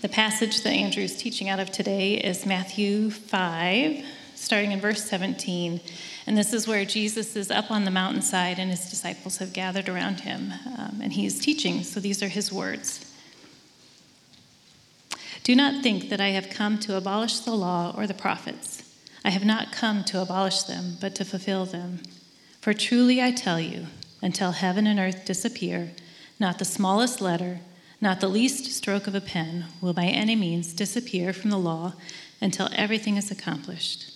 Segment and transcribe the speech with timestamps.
[0.00, 4.02] The passage that Andrew is teaching out of today is Matthew 5,
[4.34, 5.78] starting in verse 17.
[6.26, 9.90] And this is where Jesus is up on the mountainside and his disciples have gathered
[9.90, 10.54] around him.
[10.78, 13.12] Um, and he is teaching, so these are his words.
[15.42, 18.82] Do not think that I have come to abolish the law or the prophets.
[19.22, 22.00] I have not come to abolish them, but to fulfill them.
[22.62, 23.88] For truly I tell you,
[24.22, 25.90] until heaven and earth disappear,
[26.38, 27.60] not the smallest letter,
[28.00, 31.94] not the least stroke of a pen will by any means disappear from the law
[32.40, 34.10] until everything is accomplished.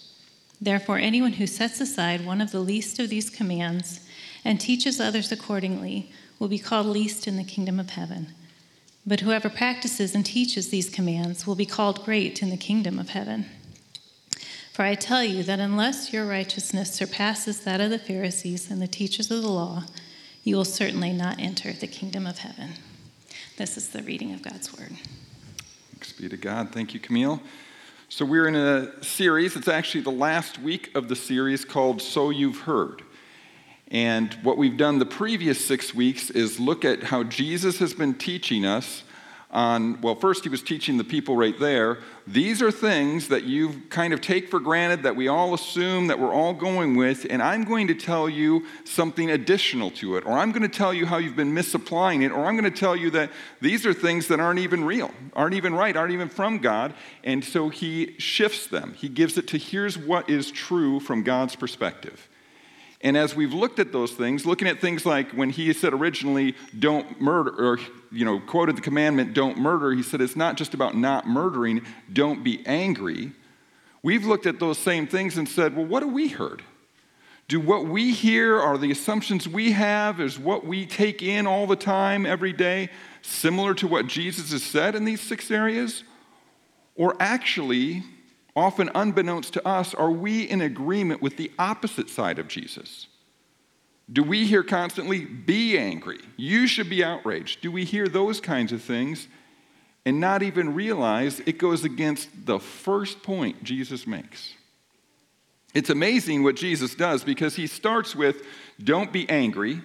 [0.61, 4.01] Therefore, anyone who sets aside one of the least of these commands
[4.45, 8.29] and teaches others accordingly will be called least in the kingdom of heaven.
[9.07, 13.11] But whoever practices and teaches these commands will be called great in the kingdom of
[13.11, 13.47] heaven.
[14.73, 18.89] For I tell you that unless your righteousness surpasses that of the Pharisees and the
[18.89, 19.85] teachers of the law,
[20.43, 22.71] you will certainly not enter the kingdom of heaven.
[23.57, 24.91] This is the reading of God's word.
[25.93, 26.73] Thanks be to God.
[26.73, 27.41] Thank you, Camille.
[28.09, 32.31] So, we're in a series, it's actually the last week of the series called So
[32.31, 33.03] You've Heard.
[33.93, 38.15] And what we've done the previous six weeks is look at how Jesus has been
[38.15, 39.05] teaching us
[39.55, 41.99] on, well, first he was teaching the people right there.
[42.27, 46.19] These are things that you kind of take for granted, that we all assume, that
[46.19, 50.33] we're all going with, and I'm going to tell you something additional to it, or
[50.33, 52.97] I'm going to tell you how you've been misapplying it, or I'm going to tell
[52.97, 56.59] you that these are things that aren't even real, aren't even right, aren't even from
[56.59, 56.93] God.
[57.23, 58.95] And so he shifts them.
[58.95, 62.29] He gives it to here's what is true from God's perspective.
[63.05, 66.57] And as we've looked at those things, looking at things like when he said originally,
[66.79, 67.79] don't murder, or,
[68.11, 71.83] you know, quoted the commandment, don't murder, he said it's not just about not murdering,
[72.11, 73.33] don't be angry.
[74.03, 76.63] We've looked at those same things and said, well, what have we heard?
[77.47, 81.67] Do what we hear, are the assumptions we have, is what we take in all
[81.67, 82.89] the time, every day,
[83.21, 86.05] similar to what Jesus has said in these six areas?
[86.97, 88.03] Or actually,
[88.57, 93.09] often unbeknownst to us, are we in agreement with the opposite side of Jesus?
[94.13, 96.21] Do we hear constantly, be angry?
[96.37, 97.63] You should be outraged.
[97.63, 99.29] Do we hear those kinds of things
[100.05, 104.55] and not even realize it goes against the first point Jesus makes?
[105.73, 108.43] It's amazing what Jesus does because he starts with,
[108.83, 109.81] don't be angry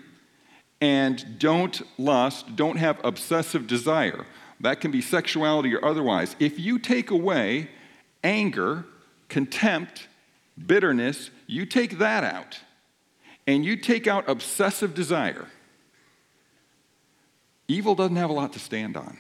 [0.82, 4.26] and don't lust, don't have obsessive desire.
[4.60, 6.36] That can be sexuality or otherwise.
[6.40, 7.70] If you take away
[8.24, 8.86] anger,
[9.28, 10.08] contempt,
[10.66, 12.60] bitterness, you take that out
[13.48, 15.48] and you take out obsessive desire,
[17.68, 19.18] evil doesn't have a lot to stand on.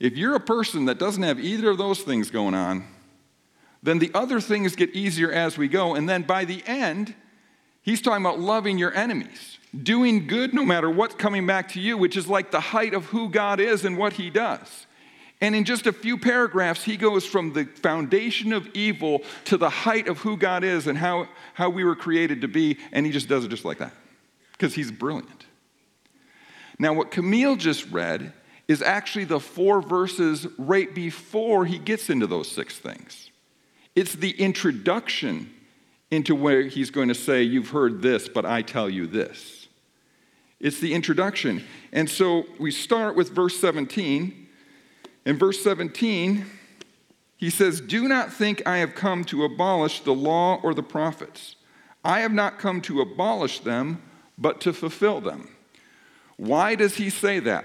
[0.00, 2.86] If you're a person that doesn't have either of those things going on,
[3.82, 5.94] then the other things get easier as we go.
[5.94, 7.14] And then by the end,
[7.82, 11.98] he's talking about loving your enemies, doing good no matter what's coming back to you,
[11.98, 14.86] which is like the height of who God is and what he does.
[15.44, 19.68] And in just a few paragraphs, he goes from the foundation of evil to the
[19.68, 23.12] height of who God is and how, how we were created to be, and he
[23.12, 23.92] just does it just like that
[24.52, 25.44] because he's brilliant.
[26.78, 28.32] Now, what Camille just read
[28.68, 33.30] is actually the four verses right before he gets into those six things.
[33.94, 35.52] It's the introduction
[36.10, 39.68] into where he's going to say, You've heard this, but I tell you this.
[40.58, 41.62] It's the introduction.
[41.92, 44.43] And so we start with verse 17
[45.24, 46.46] in verse 17,
[47.36, 51.56] he says, Do not think I have come to abolish the law or the prophets.
[52.04, 54.02] I have not come to abolish them,
[54.36, 55.48] but to fulfill them.
[56.36, 57.64] Why does he say that?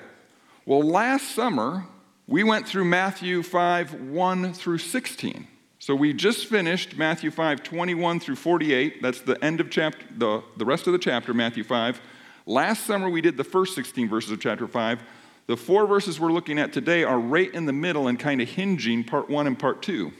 [0.65, 1.85] Well, last summer,
[2.27, 5.47] we went through Matthew 5 1 through 16.
[5.79, 9.01] So we just finished Matthew 5 21 through 48.
[9.01, 12.01] That's the end of chapter, the, the rest of the chapter, Matthew 5.
[12.45, 14.99] Last summer, we did the first 16 verses of chapter 5.
[15.49, 18.47] The four verses we're looking at today are right in the middle and kind of
[18.47, 20.13] hinging part one and part two.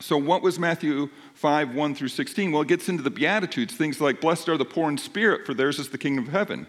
[0.00, 2.52] So, what was Matthew 5, 1 through 16?
[2.52, 5.52] Well, it gets into the Beatitudes, things like, Blessed are the poor in spirit, for
[5.52, 6.66] theirs is the kingdom of heaven.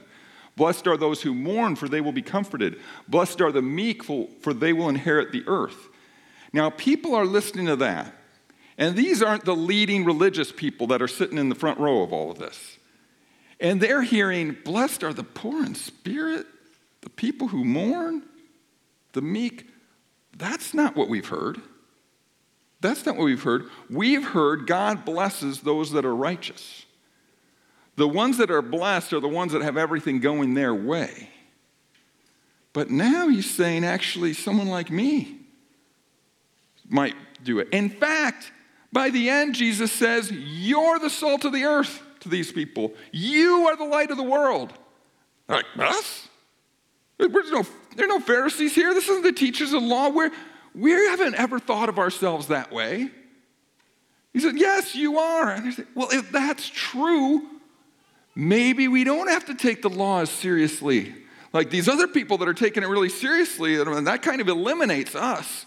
[0.57, 2.77] Blessed are those who mourn, for they will be comforted.
[3.07, 5.87] Blessed are the meek, for they will inherit the earth.
[6.51, 8.13] Now, people are listening to that.
[8.77, 12.11] And these aren't the leading religious people that are sitting in the front row of
[12.11, 12.79] all of this.
[13.61, 16.47] And they're hearing, Blessed are the poor in spirit,
[17.01, 18.23] the people who mourn,
[19.13, 19.67] the meek,
[20.37, 21.61] that's not what we've heard.
[22.79, 23.65] That's not what we've heard.
[23.89, 26.85] We've heard God blesses those that are righteous.
[27.95, 31.29] The ones that are blessed are the ones that have everything going their way.
[32.73, 35.39] But now he's saying, actually, someone like me
[36.87, 37.69] might do it.
[37.71, 38.51] In fact,
[38.91, 42.93] by the end, Jesus says, You're the salt of the earth to these people.
[43.11, 44.73] You are the light of the world.
[45.47, 46.26] Like, us?
[47.17, 47.65] There's no,
[47.95, 48.93] there are no Pharisees here.
[48.93, 50.09] This isn't the teachers of law.
[50.09, 50.31] We're,
[50.75, 53.09] we haven't ever thought of ourselves that way.
[54.33, 55.51] He said, Yes, you are.
[55.51, 57.41] And they said, Well, if that's true,
[58.35, 61.15] maybe we don't have to take the law as seriously.
[61.53, 65.15] Like these other people that are taking it really seriously, and that kind of eliminates
[65.15, 65.65] us.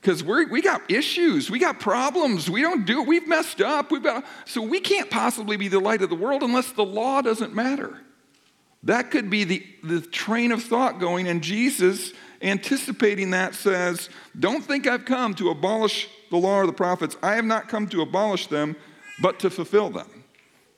[0.00, 4.02] Because we got issues, we got problems, we don't do it, we've messed up, we've
[4.02, 7.54] got, so we can't possibly be the light of the world unless the law doesn't
[7.54, 8.00] matter.
[8.84, 14.08] That could be the, the train of thought going, and Jesus, anticipating that, says,
[14.38, 17.16] Don't think I've come to abolish the law or the prophets.
[17.22, 18.76] I have not come to abolish them,
[19.20, 20.24] but to fulfill them.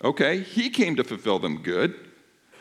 [0.03, 1.95] Okay, he came to fulfill them, good.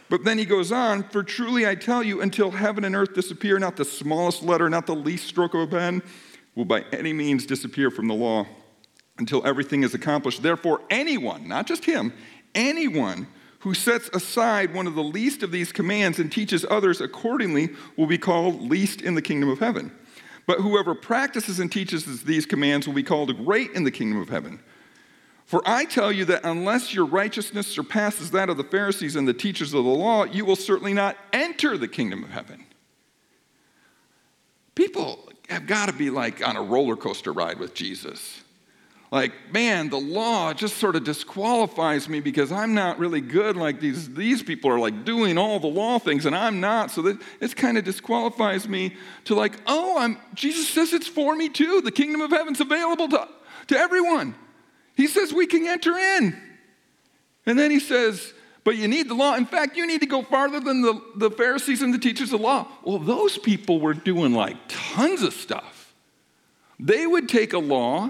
[0.09, 3.59] But then he goes on, For truly I tell you, until heaven and earth disappear,
[3.59, 6.01] not the smallest letter, not the least stroke of a pen
[6.55, 8.45] will by any means disappear from the law
[9.17, 10.41] until everything is accomplished.
[10.41, 12.13] Therefore, anyone, not just him,
[12.55, 13.27] anyone
[13.63, 18.07] who sets aside one of the least of these commands and teaches others accordingly will
[18.07, 19.89] be called least in the kingdom of heaven.
[20.45, 24.27] But whoever practices and teaches these commands will be called great in the kingdom of
[24.27, 24.59] heaven.
[25.45, 29.33] For I tell you that unless your righteousness surpasses that of the Pharisees and the
[29.33, 32.65] teachers of the law, you will certainly not enter the kingdom of heaven.
[34.75, 38.42] People have got to be like on a roller coaster ride with Jesus
[39.13, 43.79] like, man, the law just sort of disqualifies me because I'm not really good like
[43.79, 46.89] these, these people are like doing all the law things and I'm not.
[46.89, 48.95] So that it kind of disqualifies me
[49.25, 51.81] to like, oh, I'm Jesus says it's for me too.
[51.81, 53.27] The kingdom of heaven's available to,
[53.67, 54.33] to everyone.
[54.95, 56.35] He says we can enter in.
[57.45, 58.33] And then he says,
[58.63, 59.35] but you need the law.
[59.35, 62.39] In fact, you need to go farther than the, the Pharisees and the teachers of
[62.39, 62.67] the law.
[62.83, 65.93] Well, those people were doing like tons of stuff.
[66.79, 68.09] They would take a law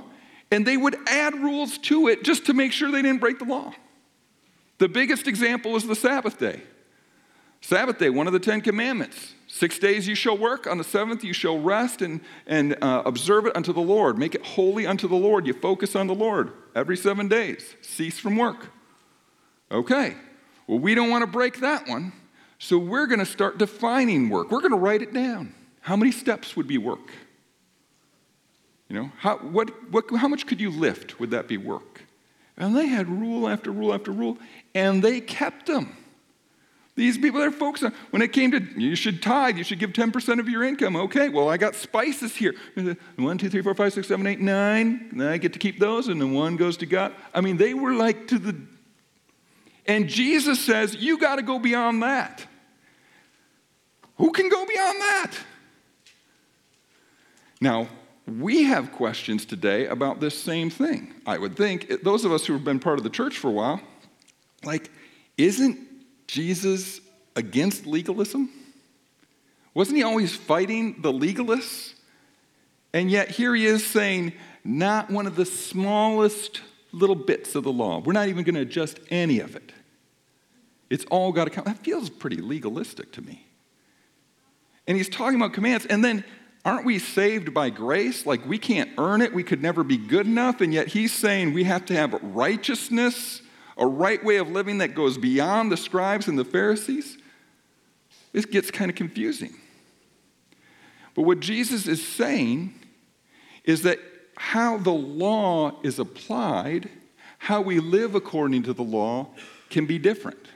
[0.53, 3.45] and they would add rules to it just to make sure they didn't break the
[3.45, 3.73] law.
[4.77, 6.61] The biggest example is the Sabbath day.
[7.61, 9.33] Sabbath day, one of the Ten Commandments.
[9.47, 13.47] Six days you shall work, on the seventh you shall rest and, and uh, observe
[13.47, 14.19] it unto the Lord.
[14.19, 15.47] Make it holy unto the Lord.
[15.47, 17.75] You focus on the Lord every seven days.
[17.81, 18.67] Cease from work.
[19.71, 20.15] Okay,
[20.67, 22.13] well, we don't want to break that one,
[22.59, 24.51] so we're going to start defining work.
[24.51, 25.55] We're going to write it down.
[25.81, 27.09] How many steps would be work?
[28.93, 31.19] You know, how, what, what, how much could you lift?
[31.19, 32.03] Would that be work?
[32.55, 34.37] And they had rule after rule after rule,
[34.75, 35.97] and they kept them.
[36.95, 40.39] These people, they're on, when it came to, you should tithe, you should give 10%
[40.39, 40.95] of your income.
[40.95, 42.53] Okay, well, I got spices here.
[43.15, 45.09] One, two, three, four, five, six, seven, eight, nine.
[45.11, 47.15] And I get to keep those, and then one goes to God.
[47.33, 48.55] I mean, they were like to the,
[49.87, 52.45] and Jesus says, you got to go beyond that.
[54.17, 55.31] Who can go beyond that?
[57.59, 57.87] Now,
[58.27, 61.13] we have questions today about this same thing.
[61.25, 63.51] I would think, those of us who have been part of the church for a
[63.51, 63.81] while,
[64.63, 64.89] like,
[65.37, 65.79] isn't
[66.27, 67.01] Jesus
[67.35, 68.49] against legalism?
[69.73, 71.93] Wasn't he always fighting the legalists?
[72.93, 74.33] And yet here he is saying,
[74.63, 76.61] not one of the smallest
[76.91, 77.99] little bits of the law.
[77.99, 79.73] We're not even going to adjust any of it.
[80.89, 81.65] It's all got to count.
[81.65, 83.47] That feels pretty legalistic to me.
[84.87, 86.23] And he's talking about commands, and then
[86.65, 88.25] aren't we saved by grace?
[88.25, 90.61] Like we can't earn it, we could never be good enough.
[90.61, 93.41] And yet he's saying we have to have righteousness,
[93.77, 97.17] a right way of living that goes beyond the scribes and the Pharisees.
[98.31, 99.53] This gets kind of confusing.
[101.15, 102.73] But what Jesus is saying
[103.63, 103.99] is that
[104.35, 106.89] how the law is applied,
[107.37, 109.27] how we live according to the law,
[109.69, 110.47] can be different.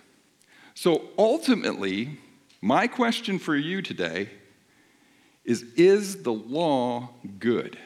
[0.74, 2.18] So ultimately,
[2.62, 4.30] my question for you today
[5.48, 7.80] is Is the law good?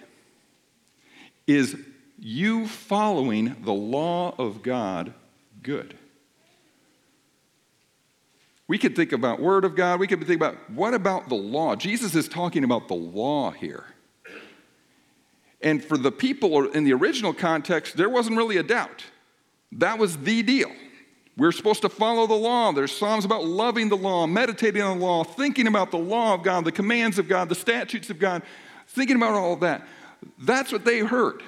[1.48, 1.78] Is
[2.20, 5.14] you following the law of God
[5.64, 5.98] good?
[8.68, 10.00] We could think about word of God.
[10.00, 11.76] We could think about what about the law?
[11.76, 13.86] Jesus is talking about the law here.
[15.62, 19.04] And for the people in the original context, there wasn't really a doubt.
[19.74, 20.72] That was the deal.
[21.42, 22.72] We're supposed to follow the law.
[22.72, 26.44] There's Psalms about loving the law, meditating on the law, thinking about the law of
[26.44, 28.44] God, the commands of God, the statutes of God,
[28.90, 29.82] thinking about all of that.
[30.38, 31.42] That's what they heard.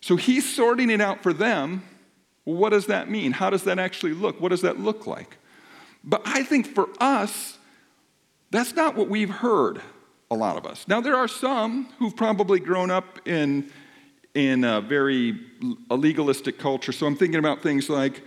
[0.00, 1.84] So he's sorting it out for them.
[2.42, 3.30] What does that mean?
[3.30, 4.40] How does that actually look?
[4.40, 5.36] What does that look like?
[6.02, 7.58] But I think for us,
[8.50, 9.80] that's not what we've heard,
[10.32, 10.88] a lot of us.
[10.88, 13.70] Now, there are some who've probably grown up in,
[14.34, 15.38] in a very
[15.88, 16.90] legalistic culture.
[16.90, 18.20] So I'm thinking about things like,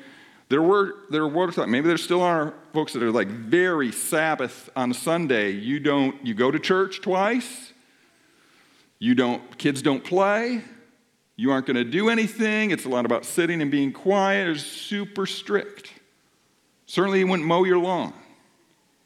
[0.53, 4.93] there were, there were, maybe there still are folks that are like very Sabbath on
[4.93, 5.49] Sunday.
[5.49, 7.73] You don't, you go to church twice.
[8.99, 10.61] You don't, kids don't play.
[11.37, 12.69] You aren't going to do anything.
[12.69, 14.47] It's a lot about sitting and being quiet.
[14.47, 15.91] It's super strict.
[16.85, 18.13] Certainly, you wouldn't mow your lawn.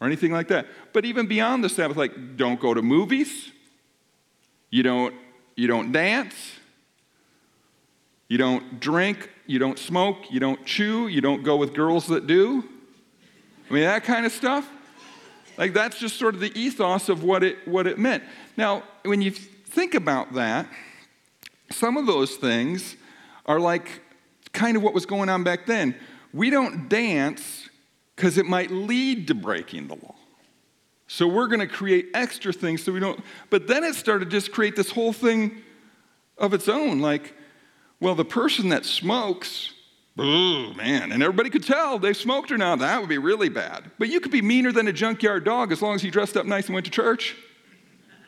[0.01, 0.67] or anything like that.
[0.91, 3.53] But even beyond the Sabbath, like don't go to movies,
[4.69, 5.15] you don't,
[5.55, 6.35] you don't dance,
[8.27, 12.27] you don't drink, you don't smoke, you don't chew, you don't go with girls that
[12.27, 12.63] do.
[13.69, 14.69] I mean, that kind of stuff.
[15.57, 18.23] Like, that's just sort of the ethos of what it, what it meant.
[18.55, 20.67] Now, when you think about that,
[21.71, 22.95] some of those things
[23.45, 24.01] are like
[24.53, 25.95] kind of what was going on back then.
[26.33, 27.69] We don't dance
[28.15, 30.15] because it might lead to breaking the law.
[31.07, 33.19] So we're going to create extra things so we don't.
[33.49, 35.63] But then it started to just create this whole thing
[36.37, 36.99] of its own.
[36.99, 37.33] Like,
[37.99, 39.73] well, the person that smokes,
[40.17, 42.79] oh man, and everybody could tell they smoked or not.
[42.79, 43.91] That would be really bad.
[43.97, 46.45] But you could be meaner than a junkyard dog as long as you dressed up
[46.45, 47.35] nice and went to church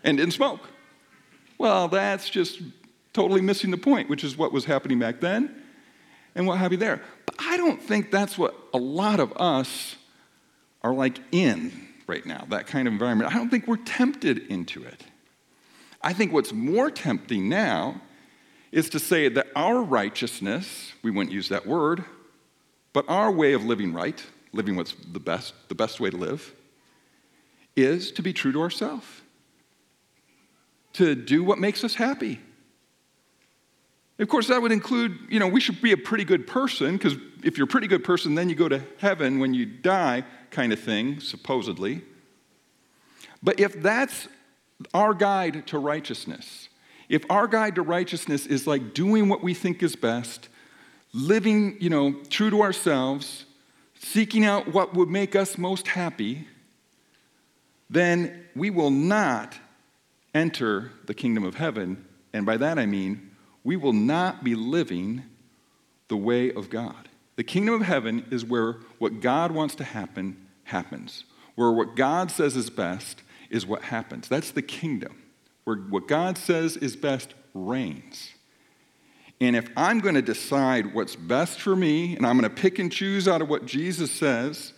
[0.03, 0.61] and didn't smoke.
[1.57, 2.61] Well, that's just
[3.13, 5.63] totally missing the point, which is what was happening back then
[6.35, 7.01] and what have you there.
[7.25, 9.95] But I don't think that's what a lot of us
[10.81, 13.31] are like in right now, that kind of environment.
[13.31, 15.03] I don't think we're tempted into it.
[16.01, 18.01] I think what's more tempting now
[18.71, 22.03] is to say that our righteousness, we wouldn't use that word,
[22.93, 24.23] but our way of living right,
[24.53, 26.53] living what's the best, the best way to live,
[27.75, 29.05] is to be true to ourselves,
[30.93, 32.39] to do what makes us happy.
[34.17, 37.15] Of course, that would include, you know, we should be a pretty good person, because
[37.43, 40.73] if you're a pretty good person, then you go to heaven when you die, kind
[40.73, 42.01] of thing, supposedly.
[43.41, 44.27] But if that's
[44.93, 46.68] our guide to righteousness,
[47.09, 50.47] if our guide to righteousness is like doing what we think is best,
[51.11, 53.45] living, you know, true to ourselves,
[53.99, 56.47] seeking out what would make us most happy,
[57.89, 59.57] then we will not
[60.33, 62.05] enter the kingdom of heaven.
[62.31, 63.31] And by that I mean
[63.63, 65.23] we will not be living
[66.07, 67.09] the way of God.
[67.35, 71.23] The kingdom of heaven is where what God wants to happen happens,
[71.55, 74.27] where what God says is best is what happens.
[74.27, 75.18] That's the kingdom,
[75.69, 78.31] where what God says is best reigns.
[79.39, 82.79] And if I'm going to decide what's best for me, and I'm going to pick
[82.79, 84.73] and choose out of what Jesus says,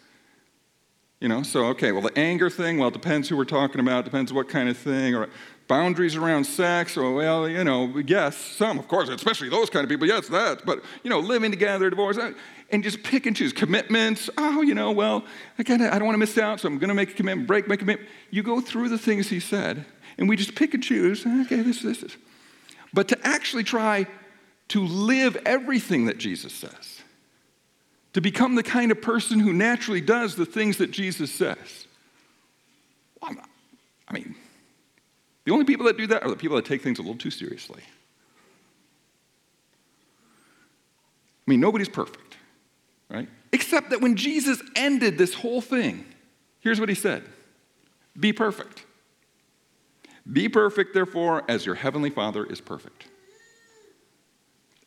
[1.22, 4.04] you know, so okay, well, the anger thing, well, it depends who we're talking about,
[4.04, 5.30] depends what kind of thing, or
[5.68, 9.90] boundaries around sex, or well, you know, yes, some, of course, especially those kind of
[9.90, 12.34] people, yes, that, but, you know, living together, divorce, uh,
[12.72, 14.30] and just pick and choose commitments.
[14.38, 15.24] Oh, you know, well,
[15.58, 17.14] I kind of, I don't want to miss out, so I'm going to make a
[17.14, 18.10] commitment, break my commitment.
[18.30, 19.86] You go through the things he said,
[20.18, 22.18] and we just pick and choose, okay, this, this is.
[22.94, 24.08] But to actually try
[24.70, 27.02] to live everything that Jesus says,
[28.14, 31.88] to become the kind of person who naturally does the things that Jesus says.
[33.22, 33.36] Well,
[34.08, 34.36] I mean,
[35.46, 37.32] the only people that do that are the people that take things a little too
[37.32, 37.82] seriously.
[41.48, 42.38] I mean, nobody's perfect,
[43.10, 43.28] right?
[43.52, 46.06] Except that when Jesus ended this whole thing,
[46.60, 47.24] here's what he said
[48.20, 48.86] Be perfect.
[50.32, 53.06] Be perfect, therefore, as your heavenly Father is perfect.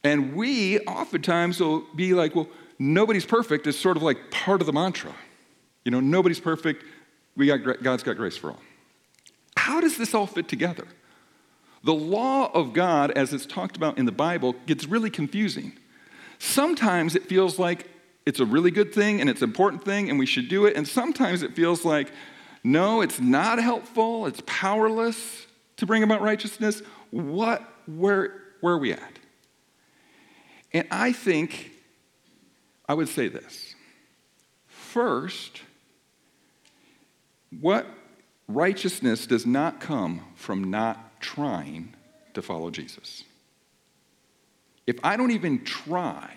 [0.02, 2.48] And we oftentimes will be like, well,
[2.78, 5.14] nobody's perfect is sort of like part of the mantra.
[5.84, 6.84] You know, nobody's perfect.
[7.36, 8.60] We got, God's got grace for all.
[9.56, 10.86] How does this all fit together?
[11.82, 15.72] The law of God, as it's talked about in the Bible, gets really confusing.
[16.38, 17.90] Sometimes it feels like
[18.26, 20.76] it's a really good thing and it's an important thing and we should do it.
[20.76, 22.10] And sometimes it feels like,
[22.64, 26.82] no, it's not helpful, it's powerless to bring about righteousness.
[27.10, 29.18] What, where, where are we at?
[30.72, 31.70] And I think
[32.88, 33.74] I would say this.
[34.66, 35.62] First,
[37.60, 37.86] what
[38.48, 41.94] Righteousness does not come from not trying
[42.34, 43.24] to follow Jesus.
[44.86, 46.30] If I don't even try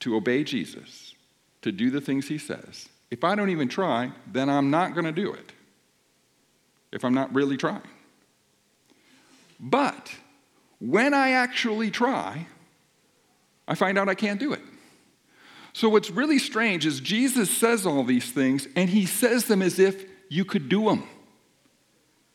[0.00, 1.14] to obey Jesus,
[1.62, 5.04] to do the things he says, if I don't even try, then I'm not going
[5.04, 5.52] to do it.
[6.92, 7.82] If I'm not really trying.
[9.58, 10.12] But
[10.80, 12.46] when I actually try,
[13.66, 14.60] I find out I can't do it.
[15.72, 19.78] So, what's really strange is Jesus says all these things, and he says them as
[19.78, 21.06] if you could do them.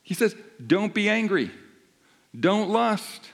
[0.02, 1.50] He says, don't be angry.
[2.38, 3.30] Don't lust.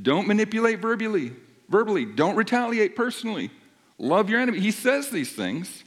[0.00, 1.32] Don't manipulate verbally.
[1.68, 3.50] Verbally, don't retaliate personally.
[3.98, 4.60] Love your enemy.
[4.60, 5.83] He says these things.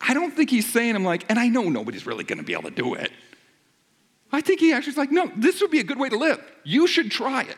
[0.00, 2.54] I don't think he's saying I'm like, and I know nobody's really going to be
[2.54, 3.12] able to do it.
[4.32, 6.40] I think he actually is like, no, this would be a good way to live.
[6.64, 7.56] You should try it.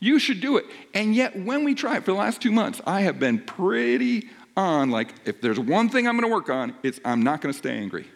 [0.00, 0.66] You should do it.
[0.94, 4.28] And yet, when we try it for the last two months, I have been pretty
[4.56, 7.52] on like, if there's one thing I'm going to work on, it's I'm not going
[7.52, 8.06] to stay angry.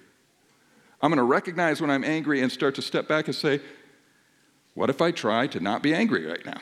[1.00, 3.60] I'm going to recognize when I'm angry and start to step back and say,
[4.74, 6.60] what if I try to not be angry right now?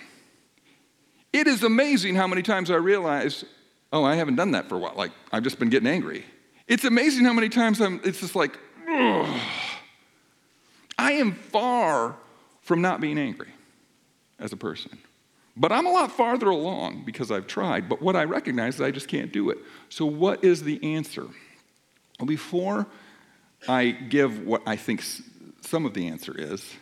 [1.33, 3.45] It is amazing how many times I realize,
[3.93, 4.95] oh, I haven't done that for a while.
[4.97, 6.25] Like, I've just been getting angry.
[6.71, 8.57] It's amazing how many times I'm, it's just like.
[10.97, 12.15] I am far
[12.63, 13.49] from not being angry
[14.39, 14.99] as a person.
[15.57, 17.89] But I'm a lot farther along because I've tried.
[17.89, 19.59] But what I recognize is I just can't do it.
[19.89, 21.27] So, what is the answer?
[22.21, 22.87] Well, before
[23.67, 25.03] I give what I think
[25.63, 26.77] some of the answer is,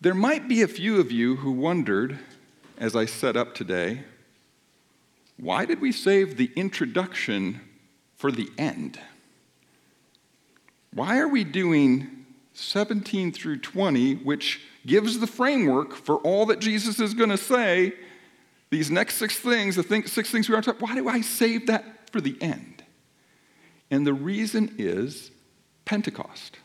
[0.00, 2.20] there might be a few of you who wondered,
[2.78, 4.04] as I set up today,
[5.38, 7.60] why did we save the introduction
[8.24, 8.98] for the end?
[10.94, 17.00] Why are we doing 17 through 20, which gives the framework for all that Jesus
[17.00, 17.92] is going to say?
[18.70, 22.10] These next six things, the six things we are talking why do I save that
[22.12, 22.82] for the end?
[23.90, 25.30] And the reason is
[25.84, 26.56] Pentecost.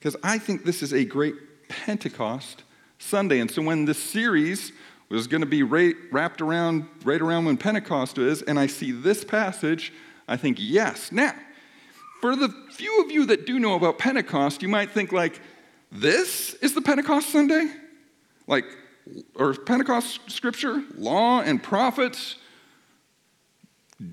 [0.00, 1.36] Because I think this is a great
[1.68, 2.64] Pentecost
[2.98, 3.38] Sunday.
[3.38, 4.72] And so when this series
[5.14, 8.92] was going to be right, wrapped around right around when Pentecost is, and I see
[8.92, 9.92] this passage,
[10.26, 11.12] I think, yes.
[11.12, 11.34] Now,
[12.20, 15.40] for the few of you that do know about Pentecost, you might think like,
[15.90, 17.70] this is the Pentecost Sunday?
[18.46, 18.64] Like,
[19.34, 22.36] or Pentecost scripture, law and prophets,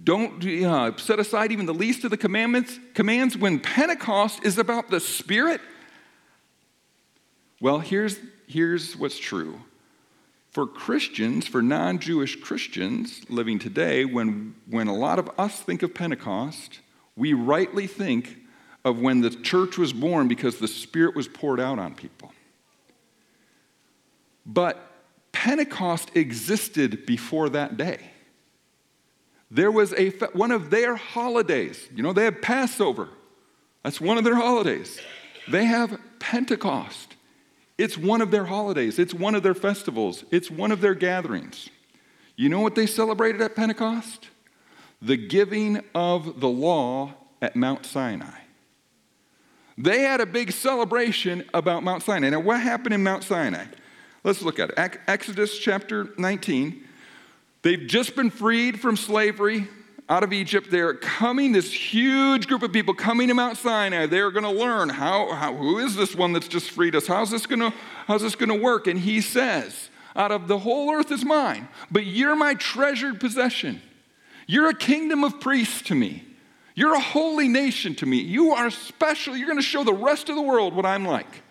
[0.04, 4.92] don't uh, set aside even the least of the commandments commands when pentecost is about
[4.92, 5.62] the spirit
[7.62, 9.60] well, here's, here's what's true.
[10.60, 15.84] For Christians, for non Jewish Christians living today, when, when a lot of us think
[15.84, 16.82] of Pentecost,
[17.16, 18.40] we rightly think
[18.84, 22.34] of when the church was born because the Spirit was poured out on people.
[24.46, 24.86] But
[25.32, 28.12] Pentecost existed before that day.
[29.50, 31.88] There was a, one of their holidays.
[31.96, 33.08] You know, they have Passover.
[33.82, 35.00] That's one of their holidays.
[35.48, 37.16] They have Pentecost.
[37.80, 41.70] It's one of their holidays, it's one of their festivals, it's one of their gatherings.
[42.36, 44.28] You know what they celebrated at Pentecost?
[45.02, 48.42] The giving of the law at Mount Sinai.
[49.78, 52.32] They had a big celebration about Mount Sinai.
[52.32, 53.64] Now, what happened in Mount Sinai?
[54.26, 55.00] Let's look at it.
[55.08, 56.84] Exodus chapter 19.
[57.62, 59.70] They've just been freed from slavery
[60.10, 60.72] out of Egypt.
[60.72, 64.08] They're coming, this huge group of people coming to Mount Sinai.
[64.08, 67.06] They're going to learn how, how, who is this one that's just freed us?
[67.06, 67.74] How's this going to,
[68.08, 68.88] how's this going to work?
[68.88, 73.82] And he says, out of the whole earth is mine, but you're my treasured possession.
[74.48, 76.26] You're a kingdom of priests to me.
[76.74, 78.18] You're a holy nation to me.
[78.18, 79.38] You are special.
[79.38, 81.44] You're going to show the rest of the world what I'm like.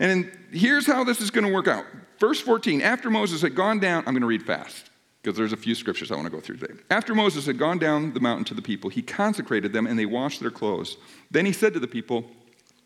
[0.00, 1.84] And here's how this is going to work out.
[2.18, 4.87] Verse 14, after Moses had gone down, I'm going to read fast
[5.28, 6.72] because there's a few scriptures I want to go through today.
[6.90, 10.06] After Moses had gone down the mountain to the people, he consecrated them and they
[10.06, 10.96] washed their clothes.
[11.30, 12.24] Then he said to the people,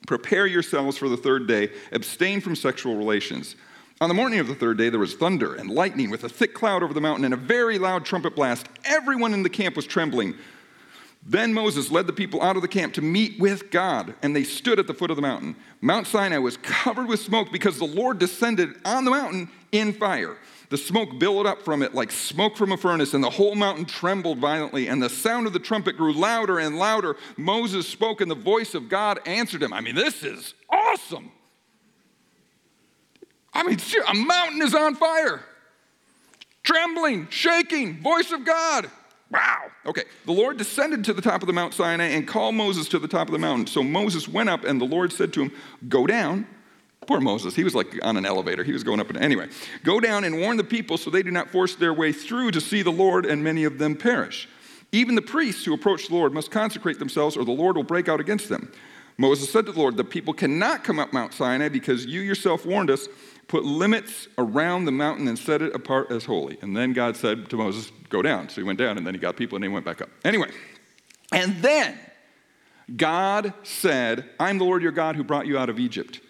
[0.08, 3.54] Prepare yourselves for the third day, abstain from sexual relations.
[4.00, 6.52] On the morning of the third day, there was thunder and lightning with a thick
[6.52, 8.66] cloud over the mountain and a very loud trumpet blast.
[8.86, 10.34] Everyone in the camp was trembling.
[11.24, 14.42] Then Moses led the people out of the camp to meet with God, and they
[14.42, 15.54] stood at the foot of the mountain.
[15.80, 20.36] Mount Sinai was covered with smoke because the Lord descended on the mountain in fire.
[20.72, 23.84] The smoke billowed up from it like smoke from a furnace, and the whole mountain
[23.84, 27.16] trembled violently, and the sound of the trumpet grew louder and louder.
[27.36, 29.74] Moses spoke, and the voice of God answered him.
[29.74, 31.30] I mean, this is awesome.
[33.52, 35.42] I mean, a mountain is on fire,
[36.62, 38.90] trembling, shaking, voice of God.
[39.30, 39.64] Wow.
[39.84, 40.04] Okay.
[40.24, 43.08] The Lord descended to the top of the Mount Sinai and called Moses to the
[43.08, 43.66] top of the mountain.
[43.66, 45.52] So Moses went up, and the Lord said to him,
[45.90, 46.46] Go down
[47.06, 48.62] Poor Moses, he was like on an elevator.
[48.62, 49.48] He was going up and anyway.
[49.82, 52.60] Go down and warn the people so they do not force their way through to
[52.60, 54.48] see the Lord, and many of them perish.
[54.92, 58.08] Even the priests who approach the Lord must consecrate themselves, or the Lord will break
[58.08, 58.70] out against them.
[59.18, 62.64] Moses said to the Lord, The people cannot come up Mount Sinai because you yourself
[62.64, 63.08] warned us.
[63.48, 66.56] Put limits around the mountain and set it apart as holy.
[66.62, 68.48] And then God said to Moses, Go down.
[68.48, 70.08] So he went down, and then he got people, and they went back up.
[70.24, 70.50] Anyway,
[71.32, 71.98] and then
[72.96, 76.20] God said, I'm the Lord your God who brought you out of Egypt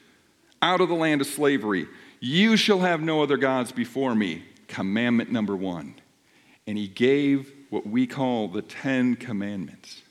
[0.62, 1.88] out of the land of slavery.
[2.20, 4.44] You shall have no other gods before me.
[4.68, 5.96] Commandment number one.
[6.66, 10.02] And he gave what we call the Ten Commandments.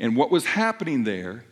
[0.00, 1.44] And what was happening there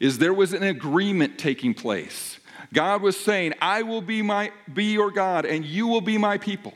[0.00, 2.40] is there was an agreement taking place.
[2.72, 6.38] God was saying, I will be, my, be your God, and you will be my
[6.38, 6.72] people.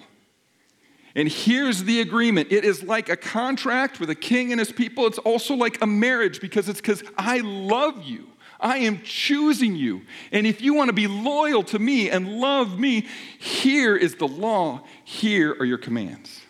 [1.14, 5.06] And here's the agreement it is like a contract with a king and his people.
[5.06, 8.27] It's also like a marriage because it's because I love you.
[8.60, 10.02] I am choosing you.
[10.32, 13.06] And if you want to be loyal to me and love me,
[13.38, 14.82] here is the law.
[15.04, 16.40] Here are your commands.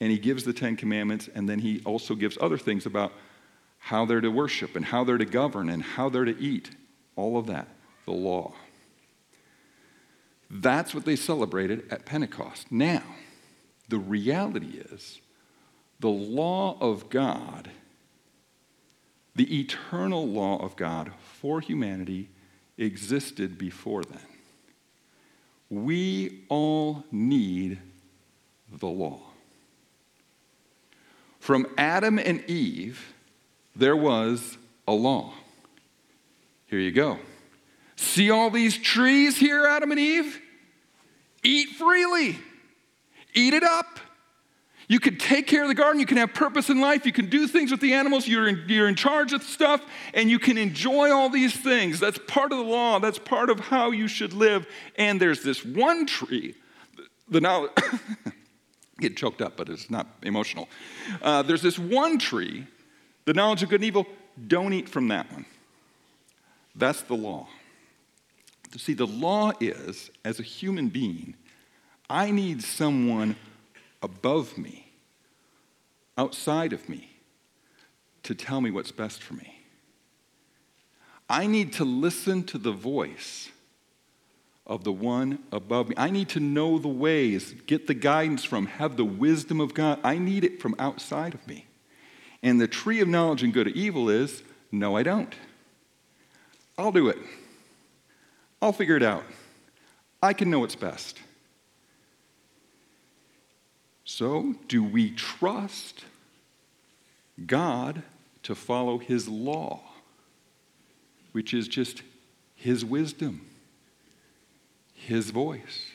[0.00, 3.12] And he gives the Ten Commandments, and then he also gives other things about
[3.78, 6.70] how they're to worship and how they're to govern and how they're to eat.
[7.16, 7.68] All of that,
[8.06, 8.52] the law.
[10.50, 12.72] That's what they celebrated at Pentecost.
[12.72, 13.02] Now,
[13.88, 15.20] the reality is,
[16.00, 17.70] the law of God,
[19.34, 22.28] the eternal law of God for humanity,
[22.76, 24.20] existed before then.
[25.68, 27.78] We all need
[28.70, 29.20] the law.
[31.38, 33.14] From Adam and Eve,
[33.74, 35.32] there was a law.
[36.66, 37.18] Here you go.
[37.96, 40.40] See all these trees here, Adam and Eve?
[41.42, 42.38] Eat freely,
[43.34, 44.00] eat it up.
[44.90, 46.00] You can take care of the garden.
[46.00, 47.06] You can have purpose in life.
[47.06, 48.26] You can do things with the animals.
[48.26, 49.80] You're in, you're in charge of stuff,
[50.14, 52.00] and you can enjoy all these things.
[52.00, 52.98] That's part of the law.
[52.98, 54.66] That's part of how you should live.
[54.96, 56.56] And there's this one tree.
[57.28, 57.70] The knowledge,
[58.98, 60.68] get choked up, but it's not emotional.
[61.22, 62.66] Uh, there's this one tree,
[63.26, 64.08] the knowledge of good and evil.
[64.48, 65.46] Don't eat from that one.
[66.74, 67.46] That's the law.
[68.76, 71.36] See, the law is, as a human being,
[72.08, 73.36] I need someone
[74.02, 74.90] above me,
[76.16, 77.10] outside of me,
[78.22, 79.60] to tell me what's best for me.
[81.28, 83.50] I need to listen to the voice
[84.66, 85.94] of the one above me.
[85.96, 89.98] I need to know the ways, get the guidance from, have the wisdom of God.
[90.02, 91.66] I need it from outside of me.
[92.42, 95.34] And the tree of knowledge and good and evil is no, I don't.
[96.78, 97.18] I'll do it.
[98.62, 99.24] I'll figure it out.
[100.22, 101.18] I can know what's best.
[104.12, 106.04] So, do we trust
[107.46, 108.02] God
[108.42, 109.82] to follow His law,
[111.30, 112.02] which is just
[112.56, 113.46] His wisdom,
[114.94, 115.92] His voice?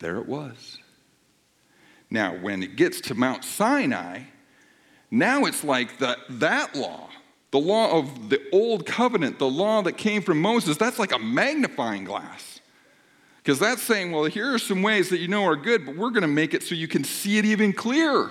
[0.00, 0.78] There it was.
[2.10, 4.22] Now, when it gets to Mount Sinai,
[5.12, 7.10] now it's like the, that law,
[7.52, 11.18] the law of the old covenant, the law that came from Moses, that's like a
[11.20, 12.57] magnifying glass.
[13.38, 16.10] Because that's saying, well, here are some ways that you know are good, but we're
[16.10, 18.30] going to make it so you can see it even clearer.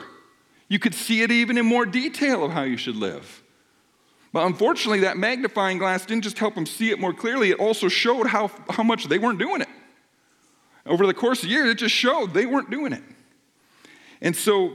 [0.69, 3.43] You could see it even in more detail of how you should live.
[4.33, 7.87] But unfortunately, that magnifying glass didn't just help them see it more clearly, it also
[7.87, 9.69] showed how, how much they weren't doing it.
[10.85, 13.03] Over the course of years, it just showed they weren't doing it.
[14.21, 14.73] And so,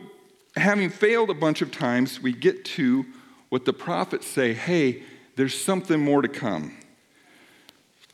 [0.57, 3.07] having failed a bunch of times, we get to
[3.49, 5.03] what the prophets say hey,
[5.37, 6.77] there's something more to come.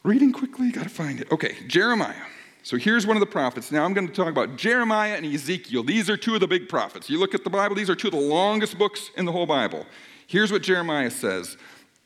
[0.09, 1.31] Reading quickly, got to find it.
[1.31, 2.15] Okay, Jeremiah.
[2.63, 3.71] So here's one of the prophets.
[3.71, 5.83] Now I'm going to talk about Jeremiah and Ezekiel.
[5.83, 7.11] These are two of the big prophets.
[7.11, 9.45] You look at the Bible, these are two of the longest books in the whole
[9.45, 9.85] Bible.
[10.27, 11.59] Here's what Jeremiah says.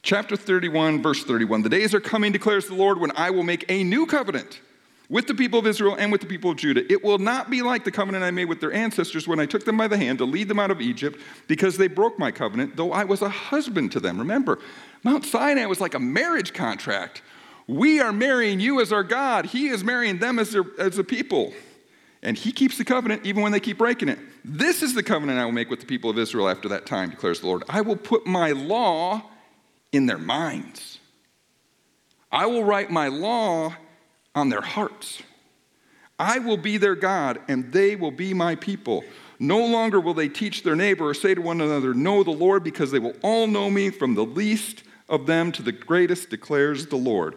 [0.03, 1.63] Chapter 31, verse 31.
[1.63, 4.61] The days are coming, declares the Lord, when I will make a new covenant
[5.09, 6.83] with the people of Israel and with the people of Judah.
[6.93, 9.65] It will not be like the covenant I made with their ancestors when I took
[9.65, 12.75] them by the hand to lead them out of Egypt, because they broke my covenant,
[12.75, 14.19] though I was a husband to them.
[14.19, 14.59] Remember,
[15.05, 17.23] Mount Sinai was like a marriage contract.
[17.67, 19.47] We are marrying you as our God.
[19.47, 21.53] He is marrying them as, their, as a people.
[22.23, 24.19] And he keeps the covenant even when they keep breaking it.
[24.45, 27.11] This is the covenant I will make with the people of Israel after that time,
[27.11, 27.65] declares the Lord.
[27.69, 29.23] I will put my law
[29.93, 30.99] in their minds.
[32.31, 33.75] I will write my law
[34.35, 35.23] on their hearts.
[36.19, 39.05] I will be their God, and they will be my people.
[39.39, 42.63] No longer will they teach their neighbor or say to one another, Know the Lord,
[42.63, 46.87] because they will all know me from the least of them to the greatest, declares
[46.87, 47.37] the Lord.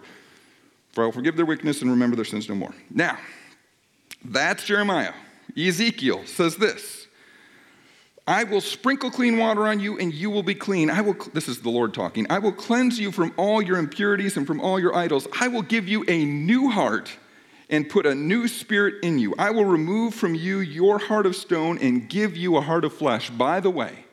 [0.94, 2.74] For I will forgive their weakness and remember their sins no more.
[2.90, 3.18] Now,
[4.24, 5.14] that's Jeremiah.
[5.58, 7.08] Ezekiel says this
[8.28, 10.90] I will sprinkle clean water on you, and you will be clean.
[10.90, 12.26] I will, this is the Lord talking.
[12.30, 15.28] I will cleanse you from all your impurities and from all your idols.
[15.40, 17.12] I will give you a new heart
[17.70, 19.36] and put a new spirit in you.
[19.38, 22.94] I will remove from you your heart of stone and give you a heart of
[22.94, 23.30] flesh.
[23.30, 24.06] By the way,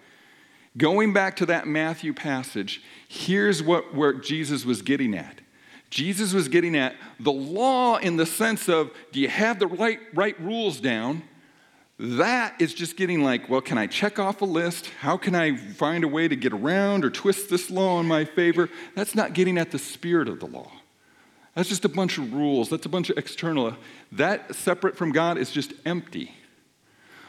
[0.76, 5.42] going back to that Matthew passage, here's what where Jesus was getting at.
[5.90, 10.00] Jesus was getting at the law in the sense of do you have the right,
[10.14, 11.22] right rules down?
[11.98, 14.86] That is just getting like, well, can I check off a list?
[15.00, 18.24] How can I find a way to get around or twist this law in my
[18.24, 18.70] favor?
[18.96, 20.72] That's not getting at the spirit of the law.
[21.54, 22.70] That's just a bunch of rules.
[22.70, 23.76] That's a bunch of external.
[24.10, 26.34] That separate from God is just empty.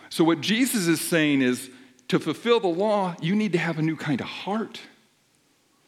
[0.09, 1.69] So, what Jesus is saying is
[2.07, 4.79] to fulfill the law, you need to have a new kind of heart.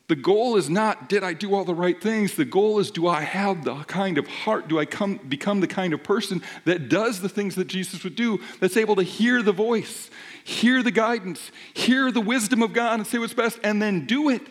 [0.07, 2.35] The goal is not, did I do all the right things?
[2.35, 4.67] The goal is, do I have the kind of heart?
[4.67, 8.15] Do I come, become the kind of person that does the things that Jesus would
[8.15, 10.11] do, that's able to hear the voice,
[10.43, 14.29] hear the guidance, hear the wisdom of God and say what's best, and then do
[14.29, 14.43] it?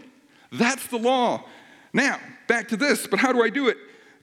[0.50, 1.44] That's the law.
[1.92, 3.76] Now, back to this, but how do I do it?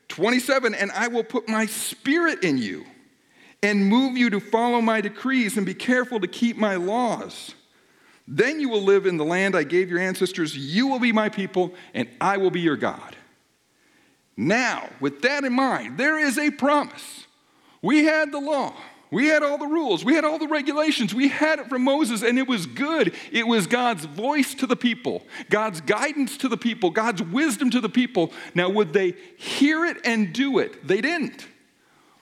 [0.09, 2.85] 27, and I will put my spirit in you
[3.63, 7.55] and move you to follow my decrees and be careful to keep my laws.
[8.33, 10.55] Then you will live in the land I gave your ancestors.
[10.55, 13.17] You will be my people, and I will be your God.
[14.37, 17.25] Now, with that in mind, there is a promise.
[17.81, 18.73] We had the law,
[19.11, 20.05] We had all the rules.
[20.05, 21.13] We had all the regulations.
[21.13, 23.13] We had it from Moses, and it was good.
[23.33, 27.81] It was God's voice to the people, God's guidance to the people, God's wisdom to
[27.81, 28.31] the people.
[28.55, 30.87] Now, would they hear it and do it?
[30.87, 31.45] They didn't.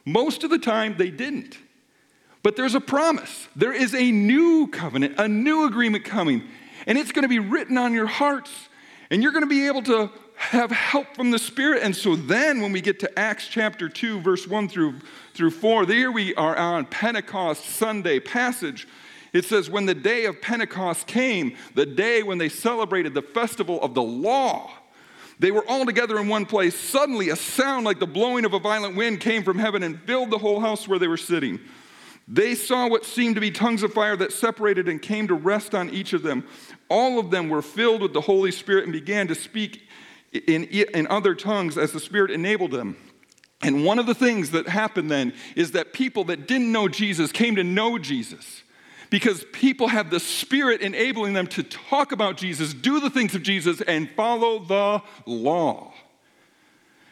[0.04, 1.60] Most of the time, they didn't.
[2.42, 3.48] But there's a promise.
[3.56, 6.44] There is a new covenant, a new agreement coming,
[6.88, 8.52] and it's going to be written on your hearts,
[9.10, 11.84] and you're going to be able to have help from the Spirit.
[11.84, 14.96] And so then, when we get to Acts chapter 2, verse 1 through,
[15.34, 18.88] through 4, there we are on Pentecost Sunday passage.
[19.34, 23.82] It says, When the day of Pentecost came, the day when they celebrated the festival
[23.82, 24.72] of the law,
[25.40, 26.78] they were all together in one place.
[26.78, 30.32] Suddenly, a sound like the blowing of a violent wind came from heaven and filled
[30.32, 31.60] the whole house where they were sitting.
[32.32, 35.74] They saw what seemed to be tongues of fire that separated and came to rest
[35.74, 36.46] on each of them.
[36.88, 39.88] All of them were filled with the Holy Spirit and began to speak
[40.32, 42.98] in, in other tongues as the Spirit enabled them.
[43.62, 47.32] And one of the things that happened then is that people that didn't know Jesus
[47.32, 48.62] came to know Jesus
[49.10, 53.42] because people have the Spirit enabling them to talk about Jesus, do the things of
[53.42, 55.94] Jesus, and follow the law.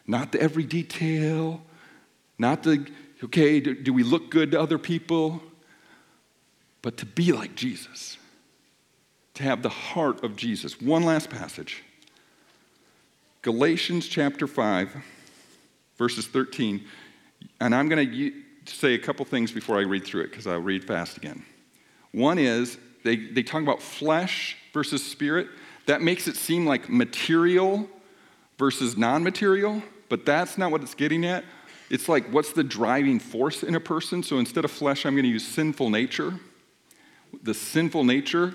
[0.06, 1.64] Not the every detail,
[2.38, 2.88] not the,
[3.24, 5.42] okay, do, do we look good to other people,
[6.82, 8.18] but to be like Jesus,
[9.36, 10.82] to have the heart of Jesus.
[10.82, 11.84] One last passage.
[13.42, 14.96] Galatians chapter 5,
[15.98, 16.84] verses 13.
[17.62, 18.32] And I'm going to
[18.66, 21.44] say a couple things before I read through it because I'll read fast again.
[22.12, 25.48] One is they, they talk about flesh versus spirit.
[25.86, 27.88] That makes it seem like material
[28.58, 31.46] versus non material, but that's not what it's getting at.
[31.90, 34.24] It's like, what's the driving force in a person?
[34.24, 36.40] So instead of flesh, I'm going to use sinful nature.
[37.44, 38.54] The sinful nature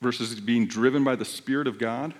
[0.00, 2.14] versus being driven by the Spirit of God.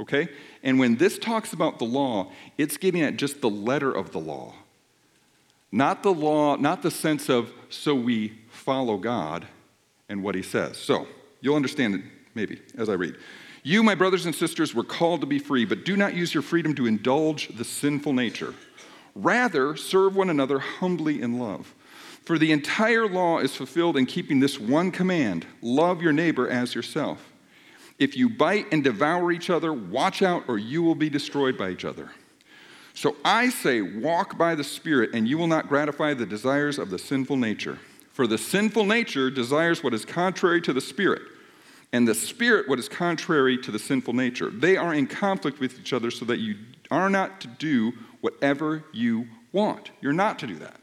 [0.00, 0.28] Okay?
[0.62, 4.18] And when this talks about the law, it's getting at just the letter of the
[4.18, 4.54] law.
[5.70, 9.46] Not the law, not the sense of so we follow God
[10.08, 10.78] and what he says.
[10.78, 11.06] So,
[11.40, 12.00] you'll understand it
[12.34, 13.16] maybe as I read.
[13.62, 16.42] You, my brothers and sisters, were called to be free, but do not use your
[16.42, 18.54] freedom to indulge the sinful nature.
[19.20, 21.74] Rather, serve one another humbly in love.
[22.22, 26.74] For the entire law is fulfilled in keeping this one command love your neighbor as
[26.74, 27.32] yourself.
[27.98, 31.70] If you bite and devour each other, watch out, or you will be destroyed by
[31.70, 32.10] each other.
[32.94, 36.90] So I say, walk by the Spirit, and you will not gratify the desires of
[36.90, 37.78] the sinful nature.
[38.12, 41.22] For the sinful nature desires what is contrary to the Spirit,
[41.92, 44.50] and the Spirit what is contrary to the sinful nature.
[44.50, 46.56] They are in conflict with each other so that you
[46.90, 49.90] are not to do whatever you want.
[50.00, 50.80] You're not to do that.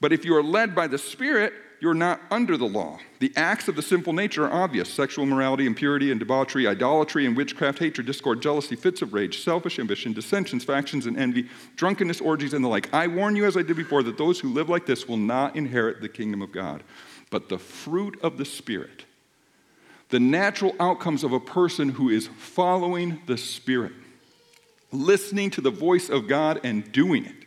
[0.00, 2.98] But if you are led by the Spirit, you're not under the law.
[3.18, 7.36] The acts of the sinful nature are obvious sexual immorality, impurity and debauchery, idolatry and
[7.36, 12.54] witchcraft, hatred, discord, jealousy, fits of rage, selfish ambition, dissensions, factions, and envy, drunkenness, orgies,
[12.54, 12.92] and the like.
[12.94, 15.56] I warn you, as I did before, that those who live like this will not
[15.56, 16.84] inherit the kingdom of God.
[17.30, 19.04] But the fruit of the Spirit,
[20.10, 23.92] the natural outcomes of a person who is following the Spirit,
[24.92, 27.46] listening to the voice of God and doing it,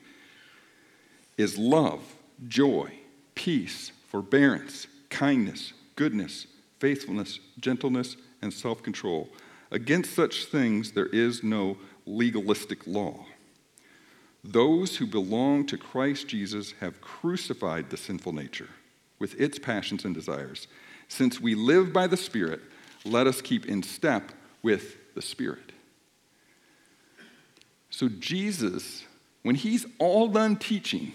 [1.38, 2.01] is love,
[2.47, 2.91] joy,
[3.36, 6.47] peace forbearance, kindness, goodness,
[6.79, 9.27] faithfulness, gentleness, and self control.
[9.71, 13.25] Against such things there is no legalistic law.
[14.41, 18.69] Those who belong to Christ Jesus have crucified the sinful nature
[19.19, 20.67] with its passions and desires.
[21.10, 22.62] Since we live by the Spirit,
[23.03, 24.31] let us keep in step
[24.63, 25.64] with the Spirit.
[27.95, 29.05] So, Jesus,
[29.43, 31.13] when he's all done teaching,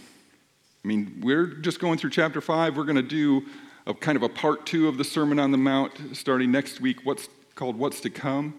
[0.82, 2.74] I mean, we're just going through chapter five.
[2.74, 3.44] We're going to do
[3.86, 7.00] a kind of a part two of the Sermon on the Mount starting next week,
[7.04, 8.58] what's called What's to Come.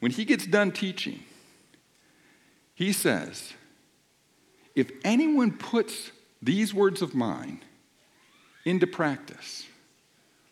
[0.00, 1.20] When he gets done teaching,
[2.74, 3.52] he says,
[4.74, 7.60] If anyone puts these words of mine
[8.64, 9.66] into practice,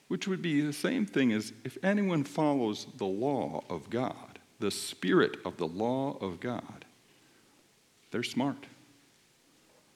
[0.09, 4.71] which would be the same thing as if anyone follows the law of God, the
[4.71, 6.82] spirit of the law of God,
[8.13, 8.67] they're smart,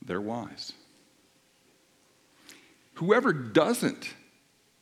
[0.05, 0.73] they're wise.
[2.95, 4.15] Whoever doesn't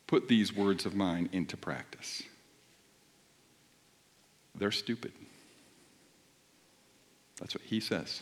[0.07, 2.23] put these words of mine into practice,
[4.55, 5.11] they're stupid.
[7.39, 8.21] That's what he says.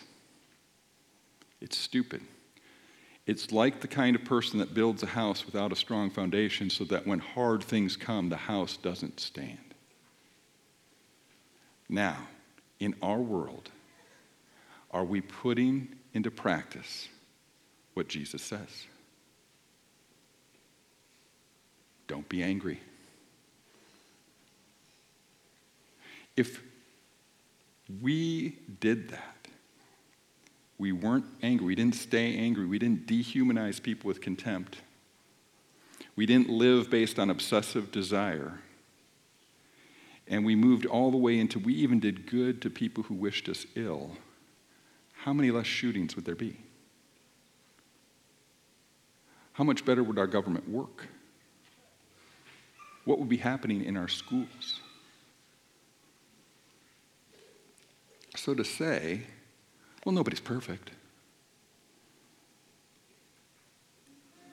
[1.62, 2.22] It's stupid.
[3.26, 6.84] It's like the kind of person that builds a house without a strong foundation so
[6.86, 9.60] that when hard things come, the house doesn't stand.
[11.88, 12.18] Now,
[12.80, 13.70] in our world,
[14.94, 17.10] are we putting into practice
[17.96, 18.86] what Jesus says?
[22.08, 22.80] Don't be angry.
[26.38, 26.62] If
[28.02, 29.48] we did that,
[30.78, 31.68] We weren't angry.
[31.68, 32.66] We didn't stay angry.
[32.66, 34.78] We didn't dehumanize people with contempt.
[36.16, 38.60] We didn't live based on obsessive desire.
[40.28, 43.48] And we moved all the way into we even did good to people who wished
[43.50, 44.18] us ill.
[45.24, 46.58] How many less shootings would there be?
[49.54, 51.08] How much better would our government work?
[53.06, 54.82] What would be happening in our schools?
[58.36, 59.22] So to say,
[60.06, 60.92] well, nobody's perfect,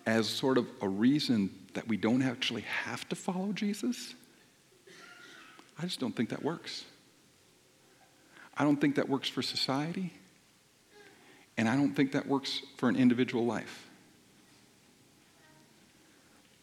[0.07, 4.15] as sort of a reason that we don't actually have to follow Jesus,
[5.81, 6.85] I just don't think that works.
[8.57, 10.13] I don't think that works for society,
[11.61, 13.87] and I don't think that works for an individual life.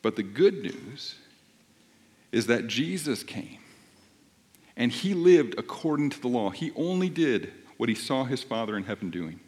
[0.02, 1.14] But the good news
[2.32, 3.60] is that Jesus came
[4.76, 6.50] and he lived according to the law.
[6.50, 9.40] He only did what he saw his Father in heaven doing.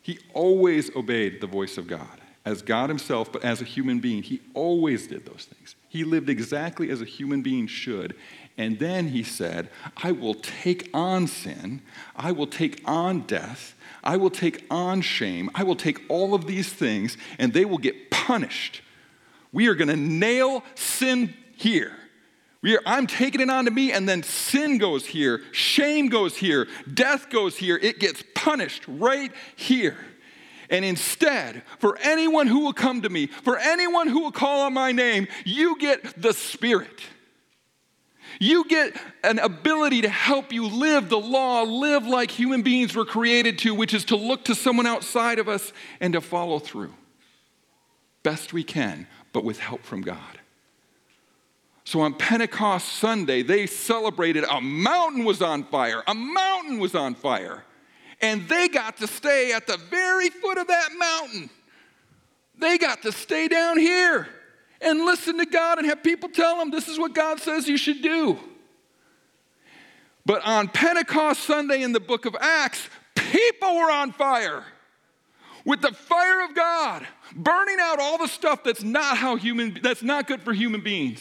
[0.00, 4.22] He always obeyed the voice of God as God himself, but as a human being.
[4.22, 5.74] He always did those things.
[5.88, 8.14] He lived exactly as a human being should.
[8.56, 11.80] And then he said, I will take on sin,
[12.16, 16.46] I will take on death, I will take on shame, I will take all of
[16.46, 18.82] these things, and they will get punished.
[19.52, 21.92] We are going to nail sin here.
[22.64, 27.30] Are, I'm taking it onto me, and then sin goes here, shame goes here, death
[27.30, 27.78] goes here.
[27.80, 29.96] It gets punished right here.
[30.70, 34.74] And instead, for anyone who will come to me, for anyone who will call on
[34.74, 37.00] my name, you get the Spirit.
[38.40, 43.04] You get an ability to help you live the law, live like human beings were
[43.04, 46.94] created to, which is to look to someone outside of us and to follow through.
[48.22, 50.18] Best we can, but with help from God.
[51.84, 56.02] So on Pentecost Sunday, they celebrated a mountain was on fire.
[56.06, 57.64] A mountain was on fire.
[58.20, 61.50] And they got to stay at the very foot of that mountain.
[62.58, 64.28] They got to stay down here
[64.80, 67.76] and listen to God and have people tell them this is what God says you
[67.76, 68.38] should do.
[70.26, 74.64] But on Pentecost Sunday in the book of Acts, people were on fire
[75.64, 80.02] with the fire of God, burning out all the stuff that's not how human that's
[80.02, 81.20] not good for human beings.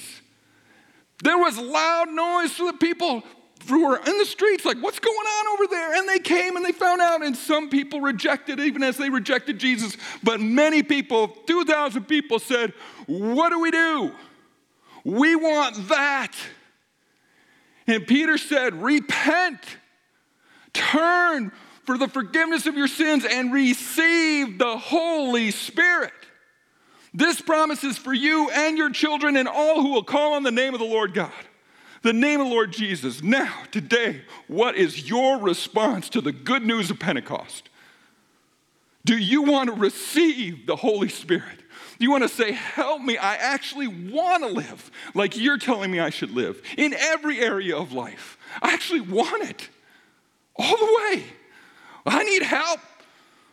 [1.23, 3.23] There was loud noise to the people
[3.67, 5.95] who were in the streets, like, what's going on over there?
[5.95, 9.59] And they came and they found out, and some people rejected, even as they rejected
[9.59, 9.97] Jesus.
[10.23, 12.73] But many people, 2,000 people, said,
[13.07, 14.11] What do we do?
[15.03, 16.33] We want that.
[17.87, 19.59] And Peter said, Repent,
[20.73, 21.51] turn
[21.85, 26.11] for the forgiveness of your sins, and receive the Holy Spirit.
[27.13, 30.51] This promise is for you and your children and all who will call on the
[30.51, 31.31] name of the Lord God.
[32.07, 33.21] The name of Lord Jesus.
[33.21, 37.67] Now, today, what is your response to the good news of Pentecost?
[39.03, 41.59] Do you want to receive the Holy Spirit?
[41.99, 43.17] Do you want to say, Help me?
[43.17, 47.75] I actually want to live like you're telling me I should live in every area
[47.75, 48.37] of life.
[48.61, 49.67] I actually want it
[50.55, 51.25] all the way.
[52.05, 52.79] I need help.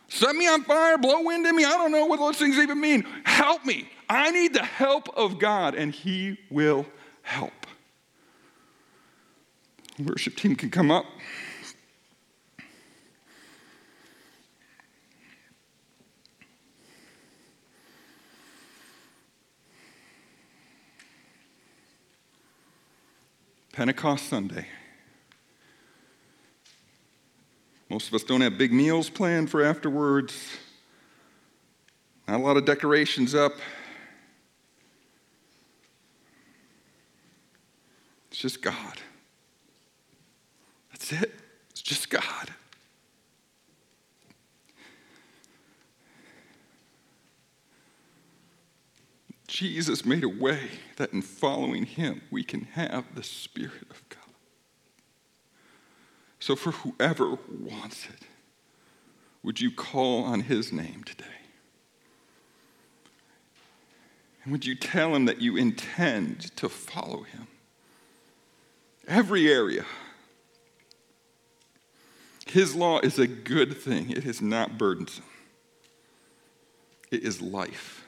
[0.07, 1.65] Set me on fire, blow wind in me.
[1.65, 3.05] I don't know what those things even mean.
[3.25, 3.89] Help me.
[4.09, 6.85] I need the help of God, and He will
[7.21, 7.51] help.
[9.97, 11.05] Worship team can come up.
[23.71, 24.67] Pentecost Sunday.
[27.89, 30.57] Most of us don't have big meals planned for afterwards,
[32.27, 33.53] not a lot of decorations up.
[38.29, 39.01] It's just God.
[41.07, 41.35] That's it.
[41.69, 42.49] It's just God.
[49.47, 50.59] Jesus made a way
[50.97, 54.19] that in following him we can have the Spirit of God.
[56.39, 58.23] So, for whoever wants it,
[59.43, 61.25] would you call on his name today?
[64.43, 67.47] And would you tell him that you intend to follow him?
[69.07, 69.85] Every area.
[72.45, 75.25] His law is a good thing, it is not burdensome,
[77.11, 78.05] it is life.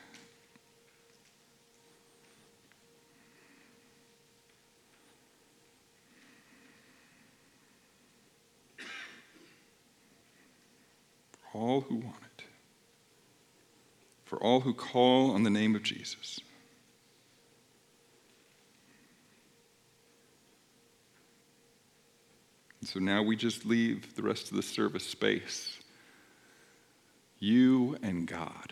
[11.52, 12.44] For all who want it,
[14.24, 16.40] for all who call on the name of Jesus.
[22.88, 25.78] So now we just leave the rest of the service space
[27.38, 28.72] You and God.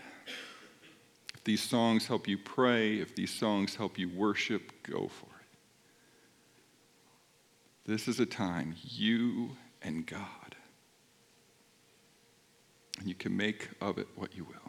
[1.33, 5.57] If these songs help you pray, if these songs help you worship, go for it.
[7.85, 10.55] This is a time, you and God.
[12.97, 14.64] And you can make of it what you will.